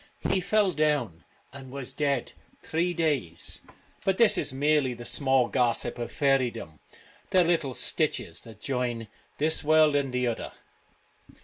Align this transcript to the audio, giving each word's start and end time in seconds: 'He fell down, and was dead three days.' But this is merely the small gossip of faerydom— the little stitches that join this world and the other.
'He 0.31 0.41
fell 0.41 0.71
down, 0.71 1.25
and 1.53 1.69
was 1.69 1.93
dead 1.93 2.33
three 2.63 2.91
days.' 2.91 3.61
But 4.03 4.17
this 4.17 4.35
is 4.35 4.51
merely 4.51 4.95
the 4.95 5.05
small 5.05 5.47
gossip 5.47 5.99
of 5.99 6.11
faerydom— 6.11 6.79
the 7.29 7.43
little 7.43 7.75
stitches 7.75 8.41
that 8.41 8.59
join 8.59 9.09
this 9.37 9.63
world 9.63 9.95
and 9.95 10.11
the 10.11 10.25
other. 10.25 10.53